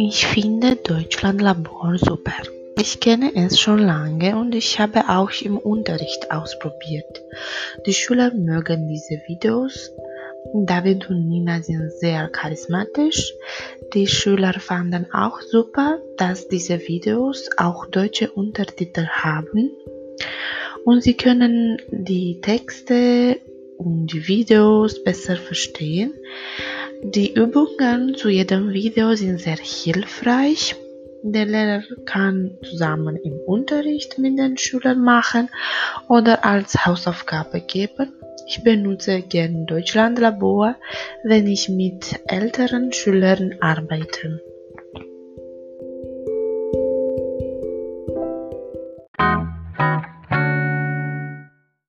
Ich 0.00 0.28
finde 0.28 0.76
Deutschlandlabor 0.76 1.98
super. 1.98 2.36
Ich 2.78 3.00
kenne 3.00 3.32
es 3.34 3.58
schon 3.58 3.80
lange 3.80 4.38
und 4.38 4.54
ich 4.54 4.78
habe 4.78 5.08
auch 5.08 5.32
im 5.42 5.58
Unterricht 5.58 6.30
ausprobiert. 6.30 7.24
Die 7.84 7.92
Schüler 7.92 8.32
mögen 8.32 8.86
diese 8.86 9.20
Videos. 9.26 9.90
David 10.54 11.10
und 11.10 11.28
Nina 11.28 11.62
sind 11.62 11.90
sehr 11.90 12.28
charismatisch. 12.28 13.34
Die 13.92 14.06
Schüler 14.06 14.52
fanden 14.60 15.12
auch 15.12 15.40
super, 15.40 15.98
dass 16.16 16.46
diese 16.46 16.78
Videos 16.86 17.50
auch 17.56 17.86
deutsche 17.86 18.30
Untertitel 18.30 19.08
haben. 19.08 19.72
Und 20.84 21.02
sie 21.02 21.14
können 21.16 21.82
die 21.90 22.40
Texte 22.40 23.40
und 23.78 24.12
die 24.12 24.28
Videos 24.28 25.02
besser 25.02 25.34
verstehen. 25.34 26.14
Die 27.02 27.32
Übungen 27.32 28.16
zu 28.16 28.28
jedem 28.28 28.72
Video 28.72 29.14
sind 29.14 29.40
sehr 29.40 29.56
hilfreich. 29.56 30.74
Der 31.22 31.46
Lehrer 31.46 31.82
kann 32.04 32.58
zusammen 32.62 33.16
im 33.16 33.38
Unterricht 33.46 34.18
mit 34.18 34.38
den 34.38 34.58
Schülern 34.58 35.00
machen 35.02 35.48
oder 36.08 36.44
als 36.44 36.86
Hausaufgabe 36.86 37.60
geben. 37.60 38.12
Ich 38.46 38.64
benutze 38.64 39.22
gern 39.22 39.66
Deutschlandlabor, 39.66 40.76
wenn 41.22 41.46
ich 41.46 41.68
mit 41.68 42.20
älteren 42.26 42.92
Schülern 42.92 43.54
arbeite. 43.60 44.42